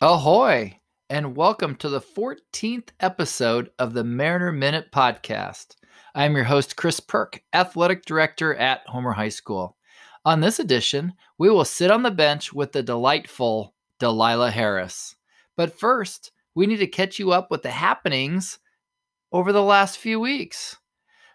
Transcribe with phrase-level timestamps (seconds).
[0.00, 0.78] Ahoy,
[1.10, 5.74] and welcome to the 14th episode of the Mariner Minute Podcast.
[6.14, 9.76] I'm your host, Chris Perk, Athletic Director at Homer High School.
[10.24, 15.16] On this edition, we will sit on the bench with the delightful Delilah Harris.
[15.56, 18.60] But first, we need to catch you up with the happenings
[19.32, 20.76] over the last few weeks.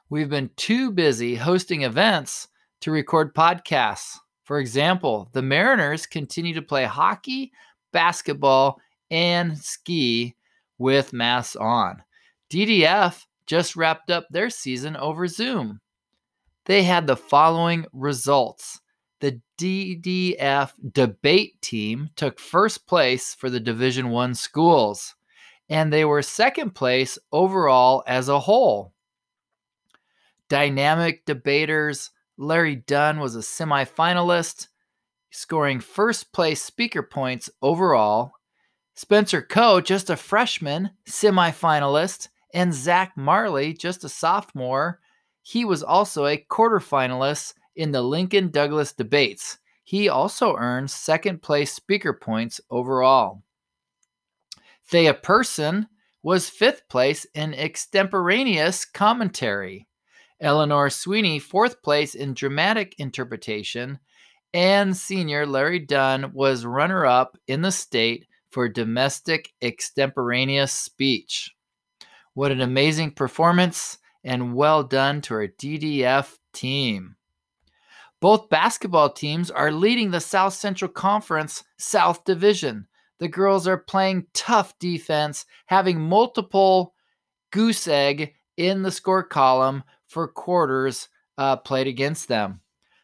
[0.10, 2.48] We've been too busy hosting events
[2.80, 4.20] to record podcasts.
[4.46, 7.52] For example, the Mariners continue to play hockey,
[7.94, 10.36] basketball, and ski
[10.78, 12.04] with masks on.
[12.50, 15.80] DDF just wrapped up their season over Zoom.
[16.66, 18.82] They had the following results.
[19.22, 25.16] The DDF debate team took first place for the Division 1 schools
[25.70, 28.94] and they were second place overall as a whole.
[30.50, 34.68] Dynamic debaters Larry Dunn was a semifinalist,
[35.34, 38.34] scoring first place speaker points overall.
[38.96, 45.00] Spencer Coe, just a freshman, semifinalist, and Zach Marley, just a sophomore.
[45.42, 49.58] He was also a quarterfinalist in the Lincoln Douglas debates.
[49.84, 53.42] He also earned second place speaker points overall.
[54.86, 55.88] Thea Person
[56.22, 59.88] was fifth place in extemporaneous commentary.
[60.40, 64.00] Eleanor Sweeney, fourth place in dramatic interpretation.
[64.54, 71.52] And senior Larry Dunn was runner up in the state for domestic extemporaneous speech.
[72.36, 77.16] What an amazing performance and well done to our DDF team.
[78.22, 82.88] Both basketball teams are leading the South Central Conference South Division.
[83.20, 86.94] The girls are playing tough defense, having multiple
[87.52, 92.62] goose egg in the score column for quarters uh, played against them.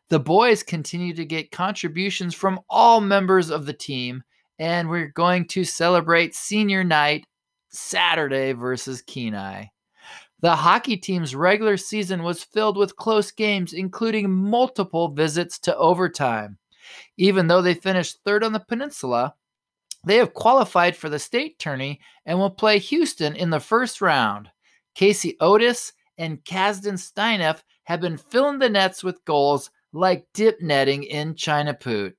[0.09, 4.23] The boys continue to get contributions from all members of the team,
[4.57, 7.25] and we're going to celebrate senior night
[7.69, 9.65] Saturday versus Kenai.
[10.41, 16.57] The hockey team's regular season was filled with close games, including multiple visits to overtime.
[17.17, 19.35] Even though they finished third on the peninsula,
[20.05, 24.49] they have qualified for the state tourney and will play Houston in the first round.
[24.95, 31.03] Casey Otis and Kasdan Steineff have been filling the nets with goals like dip netting
[31.03, 32.15] in China Poot.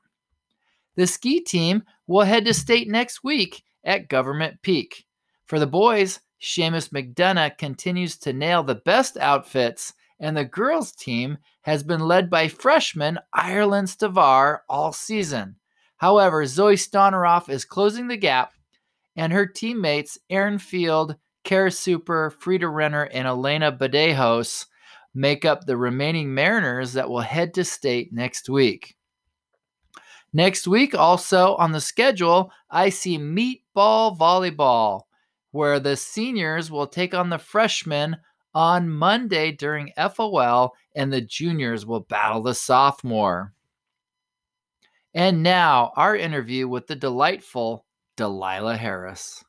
[0.96, 5.06] The ski team will head to state next week at Government Peak.
[5.46, 11.38] For the boys, Seamus McDonough continues to nail the best outfits, and the girls' team
[11.62, 15.56] has been led by freshman Ireland Stavar all season.
[15.96, 18.52] However, Zoe Stoneroff is closing the gap,
[19.16, 24.66] and her teammates Aaron Field, Kara Super, Frida Renner, and Elena Badejos
[25.14, 28.96] make up the remaining Mariners that will head to state next week.
[30.32, 35.02] Next week, also on the schedule, I see meatball volleyball,
[35.50, 38.16] where the seniors will take on the freshmen
[38.54, 43.52] on Monday during FOL, and the juniors will battle the sophomore.
[45.14, 47.84] And now, our interview with the delightful
[48.16, 49.44] Delilah Harris.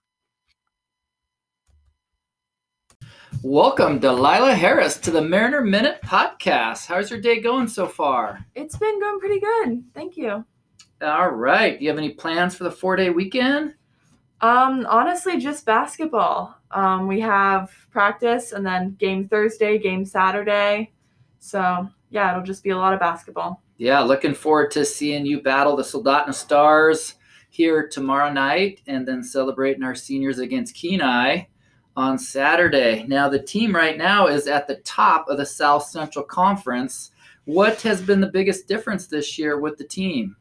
[3.44, 6.86] Welcome, Delilah Harris, to the Mariner Minute podcast.
[6.86, 8.46] How's your day going so far?
[8.56, 9.84] It's been going pretty good.
[9.94, 10.46] Thank you.
[11.02, 11.78] All right.
[11.78, 13.74] Do you have any plans for the four day weekend?
[14.42, 16.56] Um, honestly, just basketball.
[16.72, 20.92] Um, we have practice and then game Thursday, game Saturday.
[21.40, 25.42] So, yeah, it'll just be a lot of basketball yeah, looking forward to seeing you
[25.42, 27.16] battle the Soldotna Stars
[27.50, 31.46] here tomorrow night and then celebrating our seniors against Kenai
[31.96, 33.06] on Saturday.
[33.08, 37.12] Now, the team right now is at the top of the South Central Conference.
[37.46, 40.36] What has been the biggest difference this year with the team?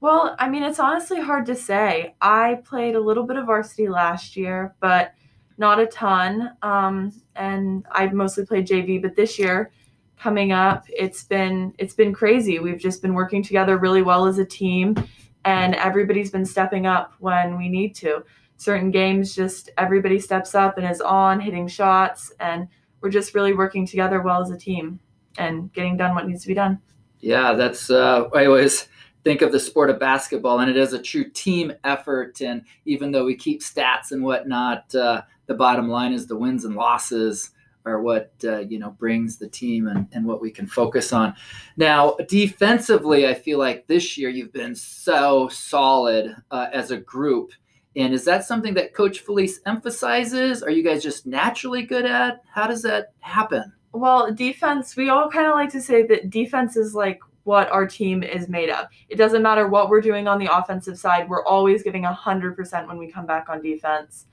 [0.00, 2.14] Well, I mean, it's honestly hard to say.
[2.20, 5.12] I played a little bit of varsity last year, but
[5.56, 6.50] not a ton.
[6.62, 9.72] Um, and I mostly played JV, but this year,
[10.18, 10.84] coming up.
[10.88, 12.58] It's been it's been crazy.
[12.58, 14.96] We've just been working together really well as a team
[15.44, 18.24] and everybody's been stepping up when we need to.
[18.58, 22.68] Certain games just everybody steps up and is on hitting shots and
[23.00, 25.00] we're just really working together well as a team
[25.38, 26.80] and getting done what needs to be done.
[27.20, 28.88] Yeah, that's uh, I always
[29.24, 32.40] think of the sport of basketball, and it is a true team effort.
[32.40, 36.64] And even though we keep stats and whatnot, uh, the bottom line is the wins
[36.64, 37.50] and losses
[37.84, 41.34] are what uh, you know brings the team and, and what we can focus on.
[41.76, 47.52] Now, defensively, I feel like this year you've been so solid uh, as a group.
[47.98, 50.62] And is that something that Coach Felice emphasizes?
[50.62, 52.42] Are you guys just naturally good at?
[52.48, 53.72] How does that happen?
[53.92, 57.88] Well, defense, we all kind of like to say that defense is like what our
[57.88, 58.86] team is made of.
[59.08, 62.98] It doesn't matter what we're doing on the offensive side, we're always giving 100% when
[62.98, 64.26] we come back on defense.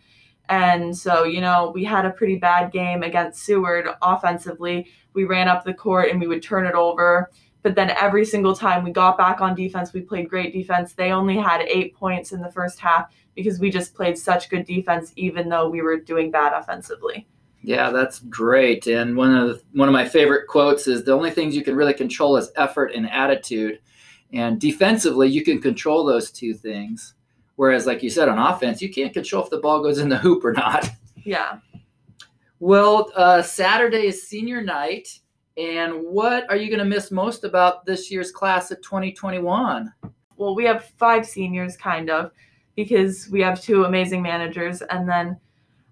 [0.47, 4.87] And so, you know, we had a pretty bad game against Seward offensively.
[5.13, 7.31] We ran up the court and we would turn it over.
[7.65, 10.93] But then every single time we got back on defense, we played great defense.
[10.93, 14.67] They only had eight points in the first half because we just played such good
[14.67, 17.27] defense, even though we were doing bad offensively.
[17.63, 18.85] Yeah, that's great.
[18.85, 21.75] And one of the, one of my favorite quotes is the only things you can
[21.75, 23.79] really control is effort and attitude.
[24.31, 27.15] And defensively, you can control those two things.
[27.55, 30.19] Whereas, like you said, on offense, you can't control if the ball goes in the
[30.19, 30.87] hoop or not.
[31.23, 31.57] Yeah.
[32.59, 35.21] Well, uh, Saturday is senior night.
[35.57, 39.93] And what are you going to miss most about this year's class of 2021?
[40.35, 42.31] Well, we have five seniors, kind of,
[42.75, 44.81] because we have two amazing managers.
[44.81, 45.37] And then,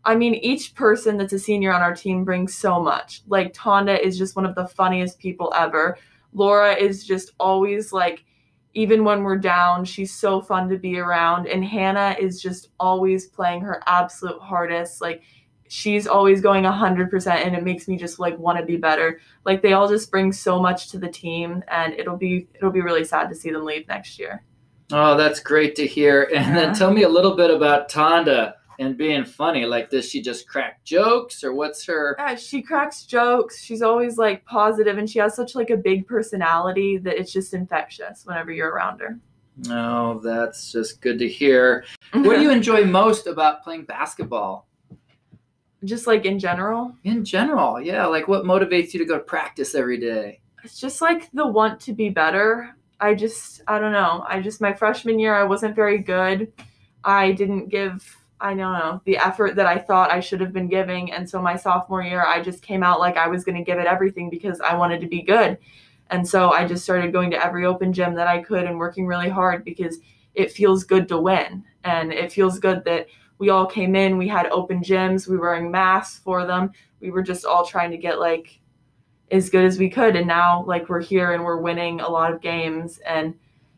[0.03, 3.21] I mean, each person that's a senior on our team brings so much.
[3.27, 5.97] Like, Tonda is just one of the funniest people ever.
[6.33, 8.25] Laura is just always like,
[8.73, 11.47] even when we're down, she's so fun to be around.
[11.47, 14.99] And Hannah is just always playing her absolute hardest.
[14.99, 15.21] Like,
[15.73, 19.19] she's always going 100% and it makes me just like want to be better.
[19.43, 22.81] Like they all just bring so much to the team and it'll be it'll be
[22.81, 24.43] really sad to see them leave next year.
[24.91, 26.29] Oh that's great to hear.
[26.31, 26.53] And yeah.
[26.53, 29.65] then tell me a little bit about tonda and being funny.
[29.65, 33.59] Like does she just crack jokes or what's her yeah she cracks jokes.
[33.59, 37.55] She's always like positive and she has such like a big personality that it's just
[37.55, 39.19] infectious whenever you're around her.
[39.71, 41.83] Oh that's just good to hear.
[42.11, 44.67] What do you enjoy most about playing basketball
[45.83, 46.95] just like in general.
[47.03, 50.39] In general yeah like what motivates you to go to practice every day?
[50.63, 52.75] It's just like the want to be better.
[52.99, 54.23] I just i don't know.
[54.27, 56.51] I just my freshman year i wasn't very good.
[57.03, 60.67] I didn't give i don't know the effort that i thought i should have been
[60.67, 61.11] giving.
[61.11, 63.79] And so my sophomore year i just came out like i was going to give
[63.79, 65.57] it everything because i wanted to be good.
[66.09, 69.05] And so i just started going to every open gym that i could and working
[69.05, 69.97] really hard because
[70.35, 73.07] it feels good to win and it feels good that
[73.39, 76.71] we all came in, we had open gyms, we were wearing masks for them.
[76.99, 78.59] We were just all trying to get like
[79.31, 80.15] as good as we could.
[80.15, 83.33] And now like we're here and we're winning a lot of games and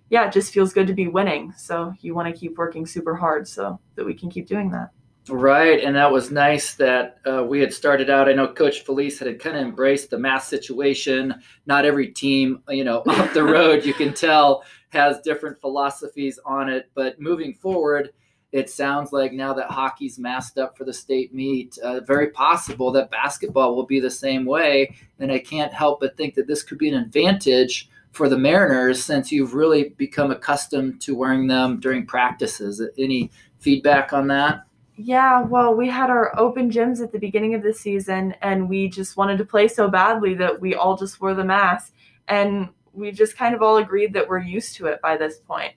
[0.10, 1.54] yeah, it just feels good to be winning.
[1.58, 4.92] So you want to keep working super hard so that we can keep doing that.
[5.28, 8.30] Right, and that was nice that uh, we had started out.
[8.30, 11.34] I know Coach Felice had kind of embraced the mass situation.
[11.66, 16.70] Not every team, you know, up the road, you can tell, has different philosophies on
[16.70, 16.90] it.
[16.94, 18.12] But moving forward,
[18.52, 22.92] it sounds like now that hockey's masked up for the state meet, uh, very possible
[22.94, 24.96] that basketball will be the same way.
[25.20, 29.04] And I can't help but think that this could be an advantage for the Mariners
[29.04, 32.82] since you've really become accustomed to wearing them during practices.
[32.98, 33.30] Any
[33.60, 34.62] feedback on that?
[34.96, 38.88] Yeah, well, we had our open gyms at the beginning of the season, and we
[38.88, 41.94] just wanted to play so badly that we all just wore the mask.
[42.30, 45.74] And we just kind of all agreed that we're used to it by this point.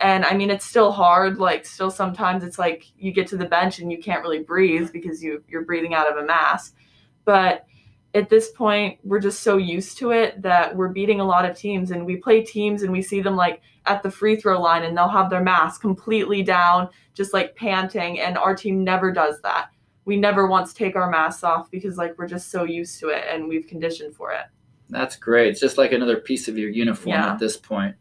[0.00, 3.44] And i mean it's still hard like still sometimes it's like you get to the
[3.46, 6.74] bench and you can't really breathe because you you're breathing out of a mask.
[7.24, 7.66] But
[8.14, 11.56] at this point we're just so used to it that we're beating a lot of
[11.56, 14.82] teams and we play teams and we see them like at the free throw line
[14.82, 19.40] and they'll have their mask completely down just like panting and our team never does
[19.42, 19.68] that.
[20.04, 23.24] We never once take our masks off because like we're just so used to it
[23.30, 24.46] and we've conditioned for it
[24.92, 27.32] that's great it's just like another piece of your uniform yeah.
[27.32, 27.96] at this point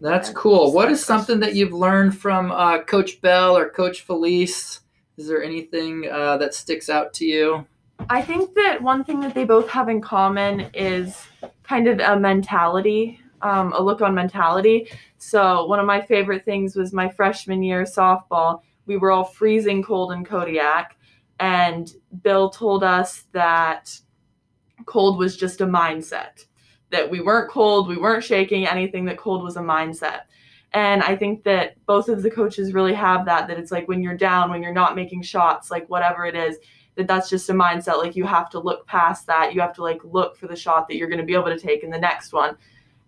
[0.00, 0.72] that's cool.
[0.72, 4.80] What is something that you've learned from uh, Coach Bell or Coach Felice?
[5.18, 7.66] Is there anything uh, that sticks out to you?
[8.08, 11.22] I think that one thing that they both have in common is
[11.62, 14.90] kind of a mentality, um, a look on mentality.
[15.18, 18.62] So, one of my favorite things was my freshman year softball.
[18.86, 20.96] We were all freezing cold in Kodiak,
[21.40, 21.92] and
[22.22, 24.00] Bill told us that
[24.86, 26.44] cold was just a mindset
[26.90, 30.22] that we weren't cold, we weren't shaking, anything that cold was a mindset.
[30.72, 34.02] And I think that both of the coaches really have that, that it's like when
[34.02, 36.58] you're down, when you're not making shots, like whatever it is,
[36.96, 37.98] that that's just a mindset.
[37.98, 39.54] Like you have to look past that.
[39.54, 41.58] You have to like look for the shot that you're going to be able to
[41.58, 42.56] take in the next one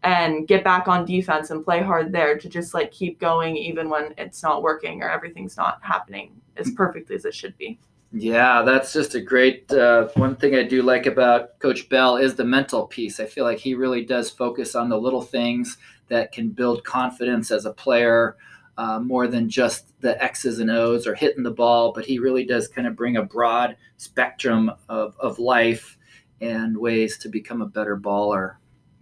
[0.03, 3.89] and get back on defense and play hard there to just like keep going even
[3.89, 7.79] when it's not working or everything's not happening as perfectly as it should be.
[8.15, 12.35] Yeah, that's just a great uh, one thing I do like about Coach Bell is
[12.35, 13.19] the mental piece.
[13.19, 15.79] I feel like he really does focus on the little things
[16.09, 18.37] that can build confidence as a player
[18.77, 22.45] uh, more than just the X's and O's or hitting the ball, but he really
[22.45, 25.97] does kind of bring a broad spectrum of, of life
[26.41, 28.57] and ways to become a better baller.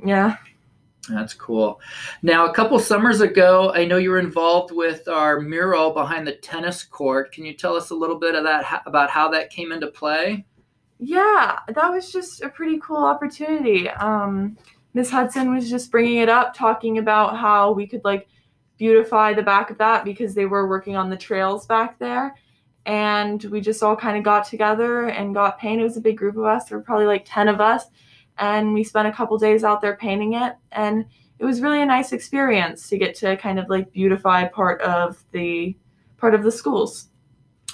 [0.04, 0.36] Yeah,
[1.10, 1.80] that's cool.
[2.22, 6.36] Now, a couple summers ago, I know you were involved with our mural behind the
[6.36, 7.32] tennis court.
[7.32, 10.44] Can you tell us a little bit of that about how that came into play?
[10.98, 13.88] Yeah, that was just a pretty cool opportunity.
[13.88, 14.56] Um,
[14.92, 18.28] Miss Hudson was just bringing it up, talking about how we could like
[18.76, 22.34] beautify the back of that because they were working on the trails back there.
[22.86, 25.80] And we just all kind of got together and got paint.
[25.80, 26.64] It was a big group of us.
[26.64, 27.86] There were probably like 10 of us.
[28.38, 30.54] And we spent a couple days out there painting it.
[30.72, 31.04] And
[31.38, 35.22] it was really a nice experience to get to kind of like beautify part of
[35.32, 35.76] the
[36.18, 37.08] part of the schools.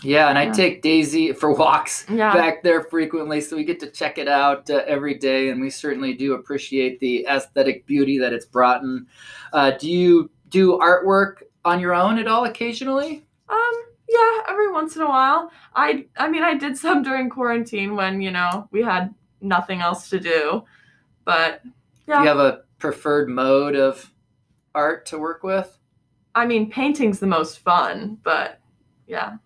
[0.02, 2.32] Yeah, and I take Daisy for walks Yeah.
[2.34, 5.70] back there frequently, so we get to check it out uh, every day, and we
[5.70, 9.06] certainly do appreciate the aesthetic beauty that it's brought in.
[9.54, 13.24] Uh, do you do artwork on your own at all occasionally?
[13.48, 13.72] Um,
[14.08, 15.50] yeah, every once in a while.
[15.74, 19.14] I I mean I did some during quarantine when, you know, we had
[19.46, 20.64] nothing else to do.
[21.24, 21.62] But
[22.06, 22.18] yeah.
[22.18, 24.12] Do you have a preferred mode of
[24.74, 25.78] art to work with?
[26.34, 28.60] I mean painting's the most fun, but
[29.06, 29.36] yeah.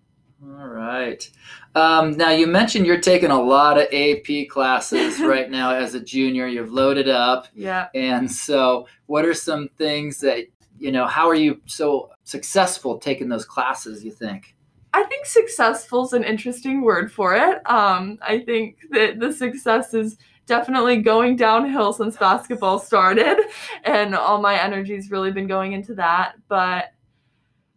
[0.42, 1.28] All right.
[1.74, 6.00] Um, now you mentioned you're taking a lot of AP classes right now as a
[6.00, 6.46] junior.
[6.46, 7.48] You've loaded up.
[7.54, 7.88] Yeah.
[7.94, 10.46] And so, what are some things that,
[10.78, 14.54] you know, how are you so successful taking those classes, you think?
[14.92, 17.68] I think successful is an interesting word for it.
[17.70, 20.16] Um, I think that the success is
[20.46, 23.38] definitely going downhill since basketball started,
[23.84, 26.34] and all my energy's really been going into that.
[26.48, 26.92] But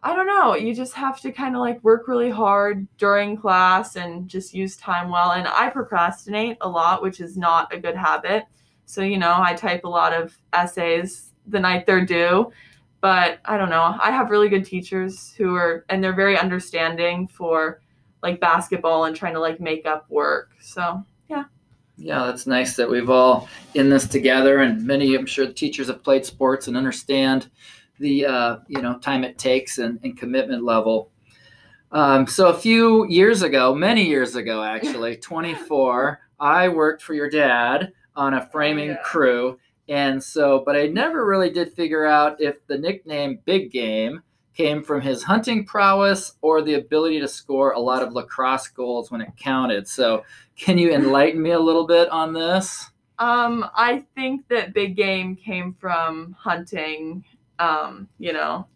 [0.01, 3.95] I don't know, you just have to kind of like work really hard during class
[3.95, 5.31] and just use time well.
[5.31, 8.43] And I procrastinate a lot, which is not a good habit.
[8.85, 12.51] So, you know, I type a lot of essays the night they're due
[13.03, 13.97] but I don't know.
[14.01, 17.81] I have really good teachers who are and they're very understanding for
[18.23, 20.51] like basketball and trying to like make up work.
[20.61, 21.43] So Yeah,
[21.97, 25.87] Yeah, that's nice that we've all in this together, and many, I'm sure, the teachers
[25.87, 27.49] have played sports and understand
[27.99, 31.11] the uh, you know time it takes and, and commitment level.
[31.91, 37.29] Um, so a few years ago, many years ago, actually, 24, I worked for your
[37.29, 38.97] dad on a framing Yeah.
[39.03, 44.21] crew, and so, but I never really did figure out if the nickname Big Game
[44.53, 49.09] came from his hunting prowess or the ability to score a lot of lacrosse goals
[49.11, 49.87] when it counted.
[49.87, 50.23] So,
[50.55, 52.89] can you enlighten me a little bit on this?
[53.19, 57.23] um I think that big game came from hunting.
[57.59, 58.67] Um, you know,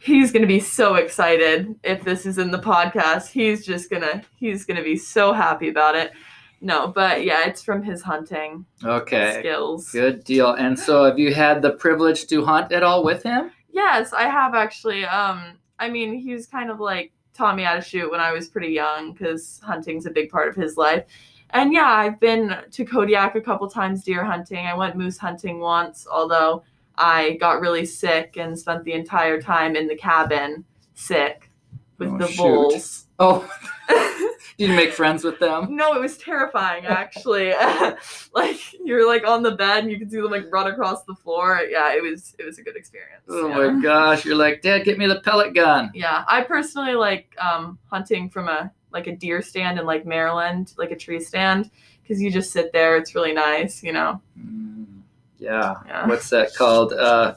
[0.00, 3.28] he's gonna be so excited if this is in the podcast.
[3.28, 6.12] He's just gonna he's gonna be so happy about it.
[6.60, 9.36] No, but yeah, it's from his hunting Okay.
[9.40, 9.90] skills.
[9.92, 10.52] Good deal.
[10.54, 13.50] And so, have you had the privilege to hunt at all with him?
[13.70, 15.04] Yes, I have actually.
[15.04, 18.32] Um, I mean, he was kind of like taught me how to shoot when I
[18.32, 21.04] was pretty young because hunting's a big part of his life.
[21.50, 24.66] And yeah, I've been to Kodiak a couple times deer hunting.
[24.66, 26.64] I went moose hunting once, although
[26.96, 31.50] I got really sick and spent the entire time in the cabin sick
[31.98, 32.36] with Oh, the shoot.
[32.38, 33.04] bulls.
[33.18, 33.46] Oh,
[34.58, 35.76] did you make friends with them?
[35.76, 37.52] no, it was terrifying actually.
[38.32, 41.14] like you're like on the bed and you can see them like run across the
[41.14, 41.62] floor.
[41.68, 43.24] Yeah, it was it was a good experience.
[43.28, 43.70] Oh yeah.
[43.70, 44.24] my gosh!
[44.24, 45.90] You're like, Dad, get me the pellet gun.
[45.94, 50.72] Yeah, I personally like um, hunting from a like a deer stand in like Maryland,
[50.78, 51.70] like a tree stand,
[52.02, 52.96] because you just sit there.
[52.96, 54.20] It's really nice, you know.
[54.38, 55.02] Mm,
[55.38, 55.74] yeah.
[55.86, 56.06] Yeah.
[56.06, 56.92] What's that called?
[56.92, 57.34] Uh,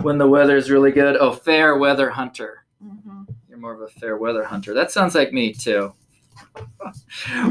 [0.00, 1.16] when the weather's really good.
[1.16, 2.64] Oh, fair weather hunter.
[2.82, 4.74] hmm You're more of a fair weather hunter.
[4.74, 5.94] That sounds like me too.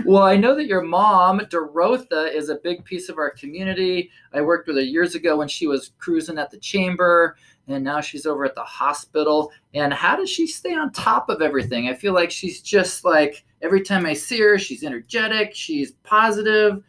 [0.05, 4.09] Well, I know that your mom, Dorotha, is a big piece of our community.
[4.33, 7.35] I worked with her years ago when she was cruising at the chamber,
[7.67, 9.51] and now she's over at the hospital.
[9.73, 11.87] And how does she stay on top of everything?
[11.87, 16.83] I feel like she's just like every time I see her, she's energetic, she's positive,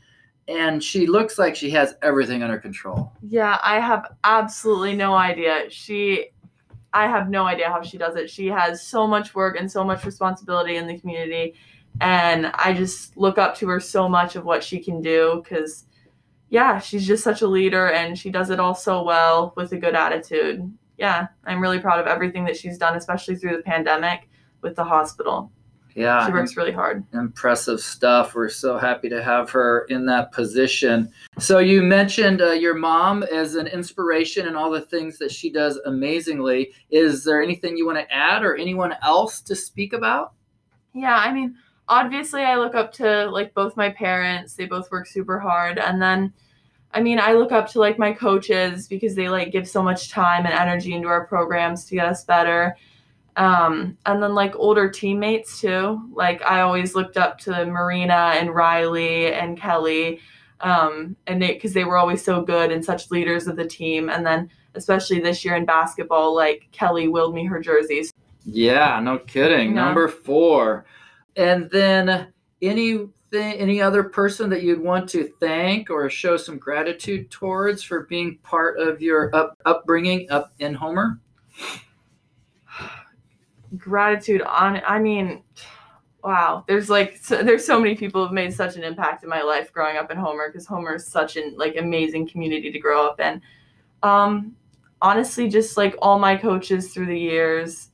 [0.49, 3.12] and she looks like she has everything under control.
[3.22, 5.70] Yeah, I have absolutely no idea.
[5.70, 6.30] She,
[6.92, 8.28] I have no idea how she does it.
[8.28, 11.54] She has so much work and so much responsibility in the community,
[12.00, 15.84] and I just look up to her so much of what she can do because.
[16.49, 19.78] Yeah, she's just such a leader and she does it all so well with a
[19.78, 20.70] good attitude.
[20.99, 24.28] Yeah, I'm really proud of everything that she's done, especially through the pandemic
[24.61, 25.50] with the hospital.
[25.94, 27.04] Yeah, She works really hard.
[27.14, 28.34] impressive stuff.
[28.34, 31.11] We're so happy to have her in that position.
[31.38, 35.49] So you mentioned uh, your mom as an inspiration and all the things that she
[35.49, 36.72] does amazingly.
[36.90, 40.34] Is there anything you want to add or anyone else to speak about?
[40.92, 41.54] Yeah, I mean,
[41.92, 44.54] obviously I look up to like both my parents.
[44.54, 46.32] They both work super hard and then
[46.94, 50.11] I mean, I look up to like my coaches because they like give so much
[50.11, 52.76] time and energy into our programs to get us better.
[53.37, 56.02] Um, and then like older teammates too.
[56.12, 60.20] Like I always looked up to Marina and Riley and Kelly.
[60.61, 64.11] Um, and they because they were always so good and such leaders of the team.
[64.11, 68.12] And then especially this year in basketball, like Kelly willed me her jerseys.
[68.44, 69.68] Yeah, no kidding.
[69.70, 69.84] Yeah.
[69.84, 70.84] Number four.
[71.36, 76.58] And then any anything, any other person that you'd want to thank or show some
[76.58, 81.20] gratitude towards for being part of your up, upbringing up in Homer?
[83.76, 85.42] Gratitude on, I mean,
[86.22, 86.64] wow.
[86.68, 89.72] There's like, so, there's so many people who've made such an impact in my life
[89.72, 93.20] growing up in Homer because Homer is such an like amazing community to grow up
[93.20, 93.40] in.
[94.02, 94.56] Um,
[95.00, 97.91] honestly, just like all my coaches through the years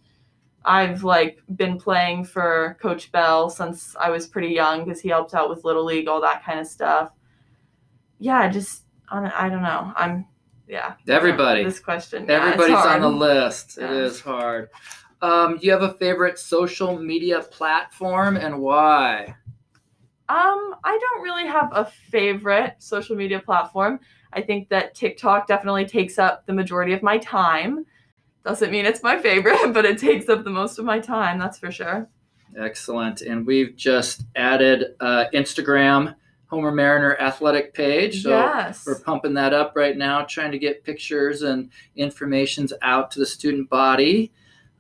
[0.69, 5.33] I've like been playing for Coach Bell since I was pretty young because he helped
[5.33, 7.11] out with Little League, all that kind of stuff.
[8.19, 9.25] Yeah, just on.
[9.27, 9.93] I don't know.
[9.97, 10.27] I'm
[10.69, 10.95] yeah.
[11.09, 11.65] Everybody.
[11.65, 12.27] This question.
[12.29, 13.79] Yeah, Everybody's on the list.
[13.81, 13.87] Yeah.
[13.87, 14.69] It is hard.
[15.23, 19.35] Um, do you have a favorite social media platform and why?
[20.29, 24.01] Um, I don't really have a favorite social media platform.
[24.35, 27.87] I think that TikTok definitely takes up the majority of my time.
[28.49, 31.59] Doesn't mean it's my favorite, but it takes up the most of my time, that's
[31.59, 32.09] for sure.
[32.59, 33.21] Excellent.
[33.21, 36.14] And we've just added uh, Instagram
[36.47, 38.23] Homer Mariner athletic page.
[38.23, 38.87] So yes.
[38.87, 43.26] we're pumping that up right now, trying to get pictures and informations out to the
[43.26, 44.33] student body.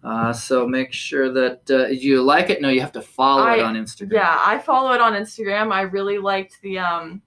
[0.02, 2.62] Uh, so make sure that uh, you like it.
[2.62, 4.12] No, you have to follow I, it on Instagram.
[4.12, 5.72] Yeah, I follow it on Instagram.
[5.72, 7.20] I really liked the um,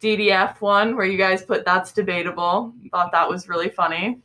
[0.00, 2.72] DDF one where you guys put that's debatable.
[2.90, 4.20] Thought that was really funny.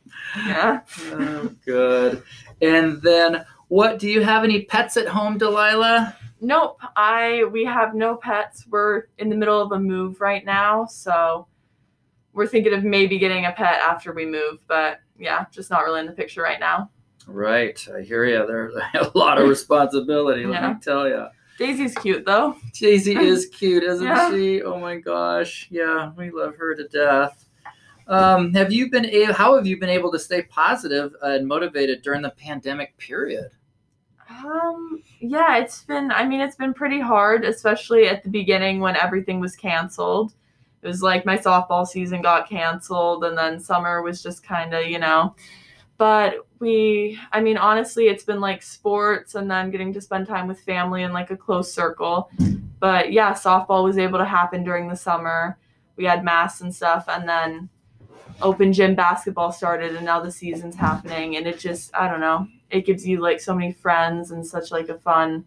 [0.46, 0.80] Yeah.
[1.12, 2.22] oh, good.
[2.62, 6.16] And then what do you have any pets at home, Delilah?
[6.40, 6.78] Nope.
[6.96, 8.66] I we have no pets.
[8.68, 11.46] We're in the middle of a move right now, so
[12.34, 16.00] we're thinking of maybe getting a pet after we move, but yeah, just not really
[16.00, 16.90] in the picture right now.
[17.26, 17.80] Right.
[17.96, 18.46] I hear you.
[18.46, 21.26] There's a lot of responsibility, let me tell you.
[21.58, 22.56] Daisy's cute though.
[22.72, 24.30] Daisy is cute, isn't yeah.
[24.30, 24.62] she?
[24.62, 25.68] Oh my gosh.
[25.70, 27.46] Yeah, we love her to death.
[28.06, 32.02] Um, have you been able, how have you been able to stay positive and motivated
[32.02, 33.50] during the pandemic period?
[34.28, 38.96] Um, yeah, it's been I mean it's been pretty hard, especially at the beginning when
[38.96, 40.34] everything was canceled.
[40.82, 44.86] It was like my softball season got canceled and then summer was just kind of,
[44.86, 45.34] you know,
[45.96, 50.48] but we i mean honestly it's been like sports and then getting to spend time
[50.48, 52.30] with family in like a close circle.
[52.80, 55.58] But yeah softball was able to happen during the summer.
[55.96, 57.68] We had masks and stuff and then
[58.42, 62.46] open gym basketball started and now the season's happening and it just i don't know
[62.70, 65.44] it gives you like so many friends and such like a fun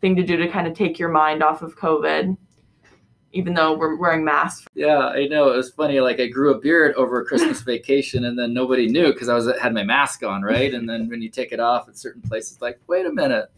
[0.00, 2.36] thing to do to kind of take your mind off of covid
[3.34, 4.66] even though we're wearing masks.
[4.74, 5.52] Yeah, I know.
[5.52, 6.00] It was funny.
[6.00, 9.34] Like I grew a beard over a Christmas vacation, and then nobody knew because I
[9.34, 10.72] was had my mask on, right?
[10.72, 13.50] And then when you take it off at certain places, like, wait a minute.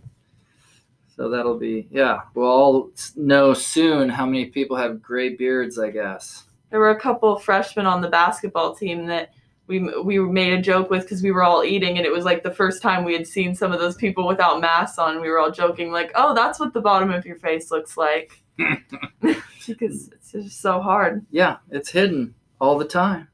[1.14, 2.22] So that'll be yeah.
[2.34, 5.78] We'll all know soon how many people have gray beards.
[5.78, 9.32] I guess there were a couple freshmen on the basketball team that
[9.66, 12.42] we we made a joke with because we were all eating and it was like
[12.42, 15.20] the first time we had seen some of those people without masks on.
[15.20, 18.42] We were all joking like, "Oh, that's what the bottom of your face looks like."
[19.66, 21.24] because it's just so hard.
[21.30, 23.28] Yeah, it's hidden all the time.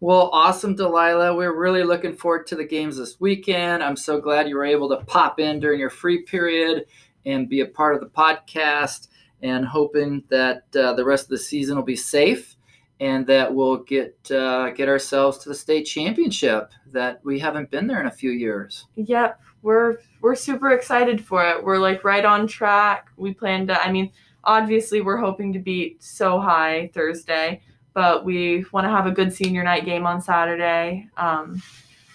[0.00, 1.34] Well, awesome, Delilah.
[1.34, 3.82] We're really looking forward to the games this weekend.
[3.82, 6.86] I'm so glad you were able to pop in during your free period
[7.24, 9.08] and be a part of the podcast,
[9.42, 12.56] and hoping that uh, the rest of the season will be safe
[13.02, 17.88] and that we'll get uh, get ourselves to the state championship that we haven't been
[17.88, 18.86] there in a few years.
[18.94, 21.62] Yep, we're we're super excited for it.
[21.62, 23.08] We're like right on track.
[23.16, 23.82] We plan to.
[23.82, 24.12] I mean
[24.44, 27.62] Obviously, we're hoping to beat SoHi Thursday,
[27.94, 31.62] but we want to have a good senior night game on Saturday um,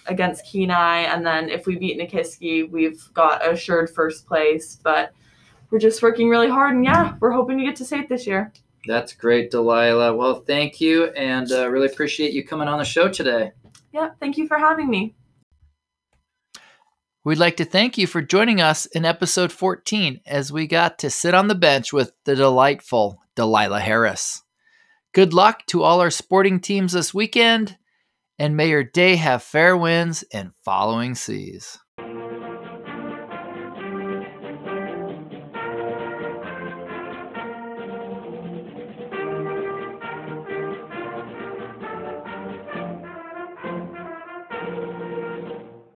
[0.06, 1.02] against Kenai.
[1.02, 4.78] And then if we beat Nikiski, we've got assured first place.
[4.82, 5.12] But
[5.70, 6.74] we're just working really hard.
[6.74, 8.52] And yeah, we're hoping to get to state this year.
[8.86, 10.14] That's great, Delilah.
[10.16, 11.06] Well, thank you.
[11.08, 13.52] And uh, really appreciate you coming on the show today.
[13.92, 15.14] Yeah, thank you for having me.
[17.28, 21.10] We'd like to thank you for joining us in episode 14 as we got to
[21.10, 24.44] sit on the bench with the delightful Delilah Harris.
[25.12, 27.76] Good luck to all our sporting teams this weekend,
[28.38, 31.78] and may your day have fair winds and following seas.